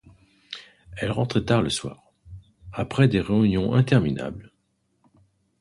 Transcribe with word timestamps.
Elle 0.97 1.11
rentrait 1.11 1.45
tard 1.45 1.61
le 1.61 1.69
soir, 1.69 2.11
après 2.73 3.07
des 3.07 3.21
réunions 3.21 3.75
interminables. 3.75 4.51